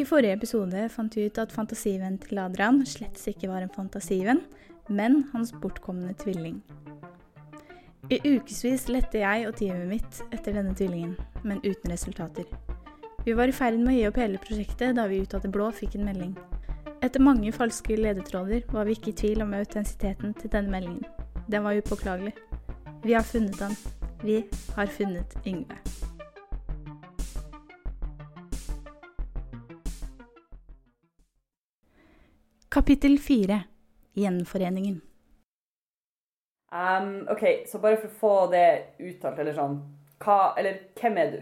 I 0.00 0.04
forrige 0.08 0.32
episode 0.32 0.86
fant 0.88 1.16
vi 1.16 1.26
ut 1.28 1.38
at 1.42 1.50
fantasivennen 1.52 2.14
til 2.22 2.38
Adrian 2.40 2.78
slett 2.88 3.20
ikke 3.28 3.50
var 3.50 3.60
en 3.60 3.72
fantasivenn, 3.74 4.40
men 4.88 5.26
hans 5.34 5.50
bortkomne 5.60 6.14
tvilling. 6.22 6.62
I 8.08 8.16
ukevis 8.24 8.86
lette 8.88 9.20
jeg 9.20 9.44
og 9.46 9.58
teamet 9.58 9.90
mitt 9.90 10.22
etter 10.32 10.56
denne 10.56 10.72
tvillingen, 10.78 11.18
men 11.44 11.60
uten 11.66 11.92
resultater. 11.92 12.48
Vi 13.26 13.36
var 13.36 13.52
i 13.52 13.54
ferd 13.54 13.76
med 13.76 13.92
å 13.92 13.96
gi 13.98 14.06
opp 14.08 14.20
hele 14.22 14.40
prosjektet 14.40 14.96
da 14.96 15.04
vi 15.10 15.20
ut 15.20 15.36
av 15.36 15.44
det 15.44 15.52
blå 15.52 15.68
fikk 15.76 15.98
en 15.98 16.08
melding. 16.08 16.32
Etter 17.04 17.20
mange 17.20 17.52
falske 17.52 17.98
ledetråder 18.00 18.64
var 18.72 18.88
vi 18.88 18.96
ikke 18.96 19.12
i 19.12 19.18
tvil 19.20 19.44
om 19.44 19.52
autentisiteten 19.58 20.32
til 20.40 20.54
denne 20.54 20.72
meldingen. 20.72 21.04
Den 21.52 21.66
var 21.66 21.76
upåklagelig. 21.76 22.32
Vi 23.04 23.18
har 23.18 23.26
funnet 23.26 23.60
han. 23.60 23.76
Vi 24.24 24.46
har 24.78 24.96
funnet 24.96 25.36
Yngve. 25.44 25.76
Kapittel 32.72 33.18
fire 33.18 33.62
Gjenforeningen. 34.12 35.00
Um, 36.72 37.28
OK, 37.28 37.64
så 37.66 37.78
bare 37.78 37.96
for 37.96 38.06
å 38.06 38.18
få 38.20 38.34
det 38.52 38.66
uttalt, 39.02 39.40
eller 39.42 39.56
sånn 39.56 39.74
hva, 40.22 40.52
Eller 40.54 40.76
hvem 41.00 41.18
er 41.18 41.32
du? 41.32 41.40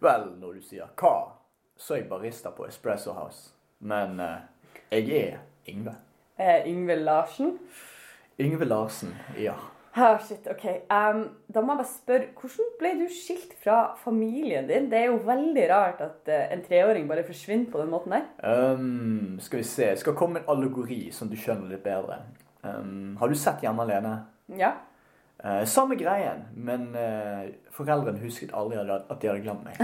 Vel, 0.00 0.24
når 0.40 0.54
du 0.56 0.62
sier 0.64 0.88
hva, 0.96 1.34
så 1.76 1.98
er 1.98 2.00
jeg 2.00 2.08
barista 2.08 2.54
på 2.56 2.64
Espresso 2.64 3.12
House. 3.12 3.52
Men 3.84 4.16
uh, 4.16 4.40
jeg 4.88 5.12
er 5.18 5.36
Yngve. 5.68 5.98
Eh, 6.40 6.64
Yngve 6.72 6.96
Larsen? 7.02 7.58
Yngve 8.40 8.64
Larsen, 8.64 9.12
ja. 9.36 9.58
Ah, 9.96 10.18
shit, 10.18 10.46
ok. 10.50 10.64
Um, 10.90 11.20
da 11.54 11.60
må 11.62 11.74
jeg 11.74 11.78
bare 11.78 11.86
spørre, 11.86 12.30
hvordan 12.40 12.70
ble 12.80 12.90
du 12.98 13.04
skilt 13.14 13.52
fra 13.62 13.76
familien 14.02 14.66
din? 14.66 14.88
Det 14.90 14.98
er 14.98 15.12
jo 15.12 15.20
veldig 15.22 15.66
rart 15.70 16.00
at 16.02 16.30
uh, 16.34 16.40
en 16.50 16.64
treåring 16.66 17.06
bare 17.06 17.22
forsvinner 17.26 17.70
på 17.70 17.78
den 17.78 17.92
måten 17.92 18.16
der. 18.16 18.24
Um, 18.42 19.36
skal 19.40 19.60
vi 19.60 19.66
se, 19.70 19.86
jeg 19.92 20.00
skal 20.00 20.16
komme 20.18 20.40
med 20.40 20.42
en 20.42 20.56
allegori 20.56 20.98
som 21.14 21.30
du 21.30 21.36
skjønner 21.38 21.70
litt 21.70 21.84
bedre. 21.86 22.24
Um, 22.64 23.14
har 23.20 23.30
du 23.30 23.38
sett 23.38 23.62
Hjemme 23.62 23.86
alene? 23.86 24.16
Ja. 24.58 24.72
Uh, 25.44 25.62
samme 25.70 25.94
greien, 26.00 26.42
men 26.56 26.88
uh, 26.98 27.46
foreldrene 27.76 28.18
husket 28.24 28.50
aldri 28.50 28.80
at 28.82 29.14
de 29.22 29.30
hadde 29.30 29.44
glemt 29.46 29.62
meg. 29.68 29.78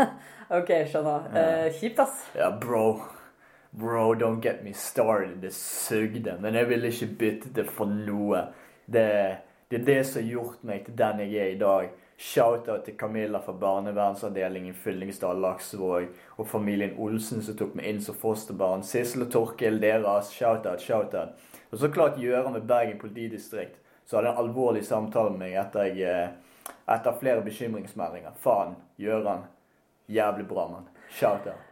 ok, 0.60 0.72
skjønner. 0.88 1.28
Kjipt, 1.76 2.00
ass. 2.00 2.24
Ja, 2.38 2.48
bro. 2.48 3.02
Bro, 3.76 4.14
don't 4.14 4.40
get 4.40 4.64
me 4.64 4.72
started. 4.72 5.36
Det 5.44 5.52
sugde. 5.52 6.38
Men 6.40 6.56
jeg 6.56 6.72
ville 6.72 6.88
ikke 6.88 7.12
bytte 7.18 7.52
det 7.60 7.68
for 7.68 7.92
noe. 7.92 8.46
Det, 8.90 9.06
det 9.70 9.76
er 9.76 9.84
det 9.86 10.00
som 10.06 10.22
har 10.22 10.30
gjort 10.30 10.62
meg 10.66 10.80
til 10.86 10.96
den 10.98 11.20
jeg 11.22 11.34
er 11.38 11.52
i 11.52 11.58
dag. 11.58 11.90
Shout-out 12.20 12.82
til 12.84 12.96
Camilla 12.98 13.38
fra 13.40 13.52
barnevernsavdelingen 13.56 14.74
Fyllingsdal 14.74 15.38
Laksvåg 15.40 16.08
Og 16.36 16.48
familien 16.48 16.98
Olsen 16.98 17.40
som 17.40 17.56
tok 17.56 17.76
meg 17.78 17.86
inn 17.88 18.00
som 18.02 18.18
fosterbarn. 18.18 18.82
Sissel 18.84 19.24
og 19.24 19.30
Torkil 19.32 19.78
deres. 19.80 20.32
Shout-out, 20.34 20.82
shout-out. 20.82 21.38
Og 21.70 21.78
så 21.78 21.88
klart 21.88 22.18
Gjøran 22.18 22.52
med 22.58 22.66
Bergen 22.68 22.98
politidistrikt. 22.98 23.78
Så 24.04 24.18
hadde 24.18 24.34
en 24.34 24.42
alvorlig 24.42 24.82
samtale 24.84 25.30
med 25.30 25.46
meg 25.46 25.56
etter, 25.62 25.94
jeg, 25.94 26.32
etter 26.90 27.18
flere 27.22 27.46
bekymringsmeldinger. 27.46 28.34
Faen, 28.42 28.74
Gjøran. 28.98 29.46
Jævlig 30.10 30.48
bra, 30.50 30.66
mann. 30.68 30.90
Shout-out. 31.14 31.70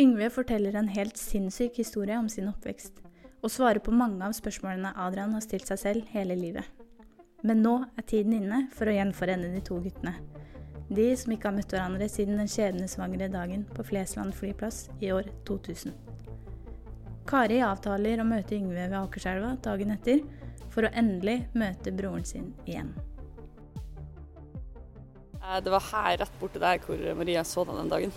Yngve 0.00 0.30
forteller 0.30 0.78
en 0.78 0.88
helt 0.88 1.18
sinnssyk 1.18 1.76
historie 1.76 2.16
om 2.18 2.28
sin 2.28 2.48
oppvekst, 2.48 3.02
og 3.42 3.52
svarer 3.52 3.82
på 3.84 3.94
mange 3.94 4.24
av 4.24 4.34
spørsmålene 4.36 4.94
Adrian 4.98 5.34
har 5.36 5.44
stilt 5.44 5.68
seg 5.70 5.80
selv 5.82 6.12
hele 6.14 6.36
livet. 6.38 6.66
Men 7.46 7.62
nå 7.62 7.74
er 7.94 8.06
tiden 8.08 8.34
inne 8.34 8.64
for 8.74 8.90
å 8.90 8.94
gjenforene 8.96 9.52
de 9.52 9.62
to 9.64 9.78
guttene. 9.82 10.16
De 10.88 11.10
som 11.20 11.32
ikke 11.34 11.50
har 11.50 11.54
møtt 11.58 11.72
hverandre 11.74 12.08
siden 12.10 12.40
den 12.40 12.48
skjebnesvangre 12.50 13.28
dagen 13.30 13.66
på 13.76 13.84
Flesland 13.86 14.34
flyplass 14.34 14.86
i 15.04 15.12
år 15.12 15.28
2000. 15.46 15.92
Kari 17.28 17.60
avtaler 17.60 18.22
å 18.22 18.26
møte 18.26 18.56
Yngve 18.56 18.86
ved 18.88 18.96
Akerselva 18.96 19.52
dagen 19.62 19.92
etter, 19.92 20.22
for 20.72 20.86
å 20.86 20.92
endelig 20.96 21.42
møte 21.58 21.92
broren 21.92 22.24
sin 22.24 22.54
igjen. 22.64 22.94
Eh, 25.42 25.60
det 25.64 25.72
var 25.72 25.84
her 25.92 26.16
rett 26.22 26.40
borte 26.40 26.62
der 26.62 26.80
hvor 26.84 27.04
Maria 27.20 27.44
så 27.44 27.66
deg 27.68 27.78
den 27.82 27.92
dagen. 27.92 28.16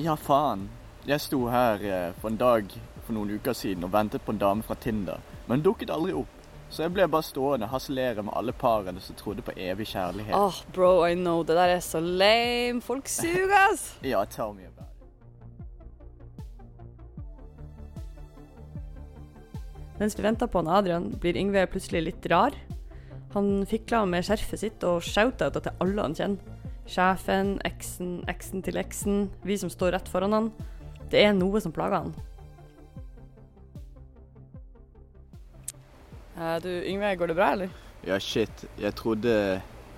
Ja, 0.00 0.16
faen. 0.16 0.68
Jeg 1.08 1.24
sto 1.24 1.46
her 1.48 1.80
eh, 1.84 2.12
for 2.20 2.28
en 2.30 2.40
dag 2.40 2.68
for 3.10 3.18
noen 3.18 3.34
uker 3.34 3.56
siden 3.56 3.86
og 3.86 3.90
ventet 3.94 4.22
på 4.22 4.34
en 4.34 4.38
dame 4.38 4.62
fra 4.62 4.76
Tinder, 4.78 5.18
men 5.48 5.58
hun 5.58 5.66
dukket 5.66 5.90
aldri 5.90 6.14
opp. 6.14 6.36
Så 6.70 6.84
jeg 6.84 6.92
ble 6.94 7.08
bare 7.10 7.26
stående 7.26 7.66
og 7.66 7.72
harselere 7.72 8.22
med 8.22 8.36
alle 8.38 8.52
parene 8.54 9.02
som 9.02 9.16
trodde 9.18 9.42
på 9.42 9.56
evig 9.58 9.88
kjærlighet. 9.90 10.36
Åh, 10.36 10.44
oh, 10.46 10.60
bro, 10.70 10.90
I 11.02 11.16
know. 11.18 11.42
Det 11.42 11.56
der 11.58 11.72
er 11.74 11.82
så 11.82 11.98
lame. 11.98 12.78
Folk 12.80 13.10
suger, 13.10 13.50
ass. 13.72 13.96
ja, 14.06 14.22
tell 14.30 14.54
me 14.54 14.68
about 14.68 14.86
it. 14.86 15.00
Mens 19.98 20.14
vi 20.14 20.22
venter 20.22 20.46
på 20.46 20.62
han 20.62 20.70
Adrian, 20.70 21.10
blir 21.18 21.34
Yngve 21.36 21.66
plutselig 21.74 22.04
litt 22.06 22.30
rar. 22.30 22.54
Han 23.34 23.66
fikla 23.66 24.04
med 24.06 24.30
skjerfet 24.30 24.62
sitt 24.62 24.86
og 24.86 25.02
shoutouta 25.02 25.58
til 25.58 25.82
alle 25.82 26.06
han 26.06 26.14
kjenner. 26.14 26.56
Sjefen, 26.90 27.56
eksen, 27.66 28.20
eksen 28.30 28.62
til 28.66 28.78
eksen, 28.78 29.24
vi 29.42 29.58
som 29.58 29.70
står 29.70 29.98
rett 29.98 30.08
foran 30.10 30.38
han. 30.38 30.52
Det 31.10 31.18
er 31.26 31.34
noe 31.34 31.58
som 31.62 31.74
plager 31.74 32.04
han. 32.04 32.14
Du, 36.62 36.70
Yngve, 36.88 37.16
går 37.16 37.26
det 37.26 37.34
bra, 37.36 37.52
eller? 37.52 37.68
Ja, 38.06 38.18
shit. 38.18 38.64
Jeg 38.80 38.94
trodde, 38.94 39.32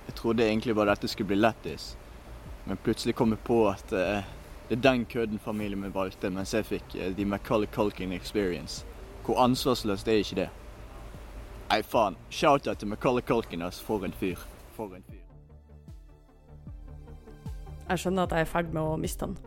jeg 0.06 0.14
trodde 0.14 0.46
egentlig 0.48 0.74
bare 0.74 0.90
dette 0.90 1.08
skulle 1.08 1.26
bli 1.26 1.36
lættis. 1.36 1.96
Men 2.66 2.76
plutselig 2.76 3.14
kom 3.14 3.30
jeg 3.30 3.38
på 3.46 3.68
at 3.70 3.92
uh, 3.92 4.24
det 4.68 4.78
er 4.78 4.82
den 4.82 5.04
kødden 5.04 5.38
familien 5.38 5.80
min 5.80 5.94
valgte, 5.94 6.30
mens 6.30 6.54
jeg 6.54 6.66
fikk 6.66 6.94
uh, 6.94 7.14
The 7.14 7.24
Macaulay 7.24 7.66
Culkin 7.66 8.12
Experience. 8.12 8.86
Hvor 9.24 9.38
ansvarsløst 9.38 10.08
er 10.08 10.22
ikke 10.22 10.40
det? 10.40 10.48
Nei, 11.70 11.82
faen. 11.82 12.18
Shout-out 12.30 12.78
til 12.78 12.88
Macaulay 12.88 13.22
Culkin, 13.22 13.62
ass. 13.62 13.80
For 13.80 14.04
en 14.04 14.12
fyr. 14.12 14.42
For 14.74 14.90
en 14.96 15.06
fyr. 15.06 15.22
Jeg 17.88 17.98
skjønner 17.98 18.26
at 18.26 18.34
jeg 18.34 18.40
er 18.40 18.48
i 18.48 18.50
ferd 18.50 18.74
med 18.74 18.82
å 18.82 18.98
miste 18.98 19.26
han. 19.26 19.38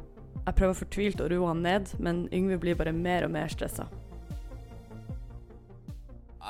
Jeg 0.46 0.56
prøver 0.56 0.80
fortvilt 0.80 1.22
å 1.22 1.28
roe 1.32 1.52
han 1.52 1.64
ned, 1.66 1.92
men 2.00 2.28
Yngve 2.34 2.60
blir 2.62 2.80
bare 2.80 2.96
mer 2.96 3.26
og 3.28 3.32
mer 3.36 3.52
stressa. 3.52 3.88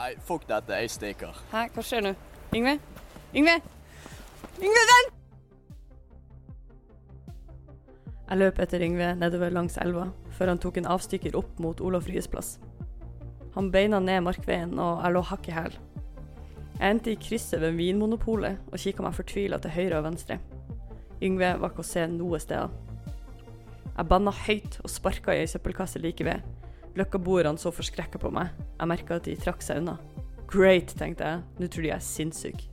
Nei, 0.05 0.13
fuck 0.21 0.43
dette. 0.45 0.75
Jeg 0.77 0.91
stikker. 0.93 1.37
Hæ, 1.49 1.63
hva 1.73 1.81
skjer 1.81 2.03
nå? 2.05 2.11
Yngve? 2.53 2.75
Yngve? 3.33 3.53
Yngve, 4.61 4.81
vent! 4.91 5.15
Jeg 8.27 8.37
løp 8.37 8.61
etter 8.61 8.83
Yngve 8.85 9.07
nedover 9.17 9.55
langs 9.55 9.79
elva, 9.81 10.11
før 10.37 10.51
han 10.51 10.61
tok 10.61 10.77
en 10.77 10.89
avstikker 10.93 11.37
opp 11.39 11.57
mot 11.63 11.81
Olaf 11.81 12.05
Ryes 12.05 12.29
plass. 12.29 12.51
Han 13.55 13.71
beina 13.73 13.97
ned 14.03 14.21
markveien, 14.27 14.75
og 14.77 15.01
jeg 15.01 15.15
lå 15.15 15.23
hakk 15.31 15.49
i 15.49 15.55
hæl. 15.55 15.79
Jeg 16.75 16.85
endte 16.85 17.15
i 17.15 17.17
krysset 17.25 17.63
ved 17.63 17.73
Vinmonopolet 17.79 18.61
og 18.69 18.77
kikka 18.77 19.07
meg 19.07 19.17
fortvila 19.17 19.57
til 19.63 19.73
høyre 19.73 20.03
og 20.03 20.05
venstre. 20.11 20.37
Yngve 21.25 21.55
var 21.63 21.73
ikke 21.73 21.81
å 21.81 21.89
se 21.95 22.05
noe 22.13 22.43
steder. 22.43 22.69
Jeg 23.95 24.11
banna 24.13 24.37
høyt 24.45 24.79
og 24.83 24.93
sparka 24.99 25.33
i 25.33 25.41
ei 25.47 25.49
søppelkasse 25.49 26.03
like 26.05 26.29
ved. 26.29 26.45
Løkkaboerne 26.93 27.57
så 27.57 27.73
forskrekka 27.73 28.21
på 28.21 28.35
meg. 28.37 28.53
Jeg 28.75 28.91
merka 28.91 29.19
at 29.19 29.27
de 29.27 29.35
trakk 29.39 29.63
seg 29.63 29.81
unna. 29.81 29.97
Great, 30.51 30.93
tenkte 30.99 31.27
jeg. 31.27 31.43
Nå 31.59 31.69
tror 31.71 31.85
de 31.85 31.91
jeg 31.91 31.97
er 31.97 32.05
sinnssyk. 32.05 32.65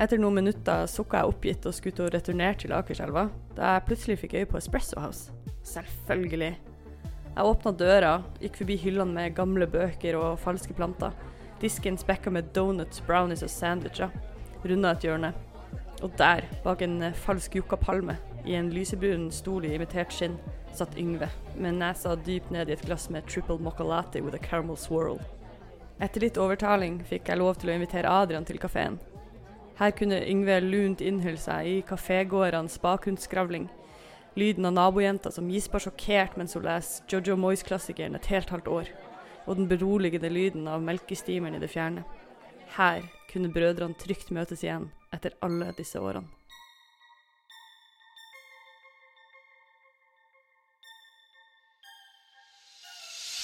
Etter 0.00 0.20
noen 0.20 0.36
minutter 0.40 0.84
sukka 0.90 1.22
jeg 1.22 1.32
oppgitt 1.32 1.66
og 1.68 1.74
skulle 1.76 1.96
til 1.96 2.06
å 2.06 2.12
returnere 2.12 2.58
til 2.60 2.74
Akerselva, 2.76 3.28
da 3.56 3.76
jeg 3.76 3.86
plutselig 3.88 4.18
fikk 4.20 4.34
øye 4.36 4.48
på 4.50 4.58
Espresso 4.60 5.00
House. 5.00 5.32
Selvfølgelig. 5.64 6.52
Jeg 7.36 7.48
åpna 7.52 7.72
døra, 7.76 8.12
gikk 8.40 8.60
forbi 8.60 8.76
hyllene 8.80 9.16
med 9.16 9.36
gamle 9.36 9.68
bøker 9.68 10.16
og 10.20 10.38
falske 10.40 10.76
planter. 10.76 11.16
Disken 11.60 11.96
spekka 12.00 12.32
med 12.32 12.50
donuts, 12.56 13.00
brownies 13.04 13.44
og 13.44 13.52
sandwicher. 13.52 14.12
Runda 14.64 14.92
et 14.92 15.04
hjørne. 15.04 15.32
Og 16.04 16.12
der, 16.20 16.44
bak 16.64 16.84
en 16.84 17.12
falsk 17.16 17.56
yuccapalme, 17.56 18.18
i 18.46 18.54
en 18.54 18.70
lysebrun 18.70 19.30
stol 19.34 19.64
i 19.66 19.74
imitert 19.74 20.12
skinn, 20.14 20.36
satt 20.76 20.96
Yngve, 20.98 21.28
med 21.56 21.78
nesa 21.80 22.14
dypt 22.16 22.52
ned 22.54 22.70
i 22.70 22.76
et 22.76 22.84
glass 22.86 23.08
med 23.10 23.26
triple 23.26 23.58
mocha 23.58 23.84
with 24.20 24.34
a 24.34 24.38
caramel 24.38 24.76
swirl. 24.76 25.18
Etter 26.00 26.20
litt 26.20 26.38
overtaling 26.38 27.00
fikk 27.04 27.28
jeg 27.28 27.38
lov 27.38 27.56
til 27.56 27.70
å 27.70 27.76
invitere 27.76 28.10
Adrian 28.10 28.44
til 28.44 28.58
kafeen. 28.58 28.98
Her 29.78 29.90
kunne 29.90 30.20
Yngve 30.24 30.60
lunt 30.60 31.00
innhylle 31.00 31.40
seg 31.40 31.66
i 31.66 31.82
kafégårdenes 31.82 32.78
bakgrunnsskravling, 32.80 33.68
lyden 34.36 34.68
av 34.68 34.76
nabojenta 34.76 35.32
som 35.32 35.50
gisper 35.50 35.80
sjokkert 35.80 36.36
mens 36.36 36.54
hun 36.56 36.64
leser 36.68 37.04
Jojo 37.08 37.36
Moyes-klassikeren 37.40 38.16
et 38.16 38.30
helt 38.32 38.52
halvt 38.52 38.68
år, 38.68 38.92
og 39.46 39.56
den 39.56 39.68
beroligende 39.68 40.30
lyden 40.32 40.68
av 40.68 40.84
melkestimeren 40.84 41.56
i 41.56 41.62
det 41.62 41.72
fjerne. 41.72 42.04
Her 42.76 43.06
kunne 43.32 43.52
brødrene 43.52 43.96
trygt 43.96 44.32
møtes 44.34 44.64
igjen 44.64 44.90
etter 45.14 45.36
alle 45.40 45.72
disse 45.76 46.00
årene. 46.00 46.35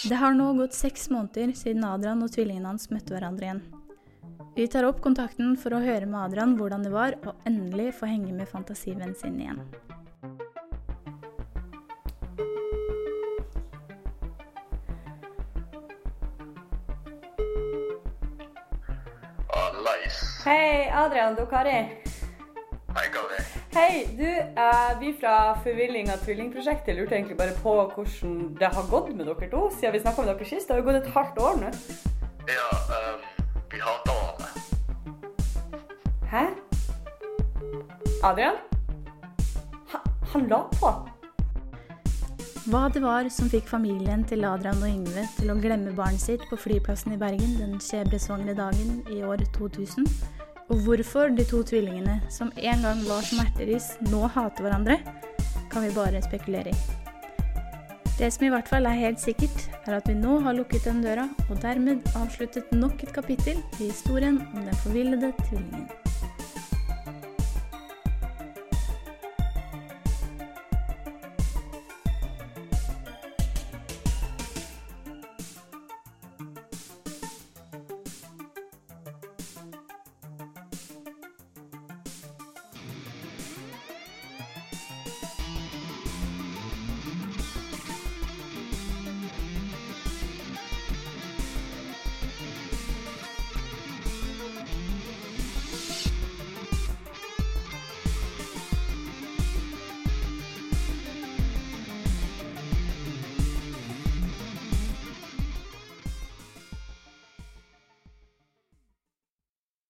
Det 0.08 0.16
har 0.18 0.32
nå 0.34 0.48
gått 0.58 0.74
seks 0.74 1.10
måneder 1.10 1.52
siden 1.54 1.84
Adrian 1.86 2.24
og 2.24 2.32
tvillingene 2.34 2.72
hans 2.72 2.88
møtte 2.90 3.14
hverandre 3.14 3.46
igjen. 3.46 3.62
Vi 4.56 4.66
tar 4.68 4.88
opp 4.88 4.98
kontakten 5.04 5.54
for 5.56 5.76
å 5.76 5.82
høre 5.84 6.08
med 6.10 6.18
Adrian 6.26 6.56
hvordan 6.58 6.82
det 6.82 6.90
var 6.90 7.14
og 7.22 7.46
endelig 7.48 7.92
få 8.00 8.10
henge 8.10 8.34
med 8.34 8.50
fantasivennen 8.50 9.14
sin 9.20 9.38
igjen. 9.38 9.62
Hei, 20.42 20.90
Adrian. 20.90 21.36
Du, 21.38 21.46
Kari. 21.46 21.78
Hei, 22.96 23.06
Kari. 23.14 23.61
Hei, 23.74 24.06
du. 24.18 24.28
eh, 24.28 25.00
vi 25.00 25.12
fra 25.20 25.54
Forvilling 25.64 26.10
av 26.12 26.16
tvillingprosjektet 26.24 26.96
lurte 26.96 27.14
egentlig 27.16 27.38
bare 27.38 27.54
på 27.62 27.72
hvordan 27.94 28.34
det 28.58 28.68
har 28.68 28.88
gått 28.90 29.14
med 29.16 29.24
dere 29.24 29.48
to 29.48 29.70
siden 29.72 29.94
vi 29.94 30.00
snakka 30.02 30.26
med 30.26 30.28
dere 30.34 30.48
sist. 30.50 30.68
Det 30.68 30.74
har 30.74 30.82
jo 30.82 30.88
gått 30.90 30.98
et 30.98 31.14
halvt 31.14 31.40
år 31.40 31.56
nå. 31.62 31.70
Ja, 32.52 32.66
um, 32.98 33.22
vi 33.72 33.80
hater 33.80 34.12
hverandre. 34.18 34.50
Hæ? 36.34 36.44
Adrian? 38.28 38.60
Ha, 39.94 40.02
han 40.34 40.46
la 40.52 40.60
på. 40.76 40.92
Hva 42.68 42.84
det 42.92 43.00
var 43.02 43.32
som 43.32 43.48
fikk 43.48 43.72
familien 43.72 44.28
til 44.28 44.44
Adrian 44.44 44.84
og 44.84 44.92
Yngve 44.92 45.24
til 45.38 45.48
å 45.48 45.56
glemme 45.64 45.96
barnet 45.96 46.20
sitt 46.20 46.44
på 46.52 46.60
flyplassen 46.60 47.16
i 47.16 47.20
Bergen 47.24 47.56
den 47.56 47.80
skjebnesvangre 47.80 48.52
dagen 48.54 49.00
i 49.08 49.24
år 49.24 49.48
2000, 49.56 50.04
og 50.70 50.82
hvorfor 50.86 51.32
de 51.36 51.44
to 51.48 51.62
tvillingene 51.66 52.20
som 52.30 52.52
en 52.56 52.84
gang 52.86 53.02
var 53.08 53.24
smerteris, 53.26 53.94
nå 54.10 54.26
hater 54.34 54.66
hverandre, 54.66 54.98
kan 55.72 55.86
vi 55.86 55.94
bare 55.96 56.22
spekulere 56.24 56.74
i. 56.74 56.76
Det 58.18 58.28
som 58.30 58.44
i 58.46 58.52
hvert 58.52 58.68
fall 58.68 58.86
er 58.86 59.00
helt 59.00 59.20
sikkert, 59.22 59.66
er 59.86 59.96
at 59.98 60.08
vi 60.08 60.14
nå 60.14 60.38
har 60.44 60.54
lukket 60.54 60.84
den 60.86 61.02
døra, 61.02 61.26
og 61.48 61.58
dermed 61.64 62.04
avsluttet 62.14 62.70
nok 62.76 63.02
et 63.02 63.14
kapittel 63.16 63.58
i 63.80 63.88
historien 63.88 64.42
om 64.52 64.62
den 64.62 64.80
forvillede 64.84 65.32
tvillingen. 65.48 66.01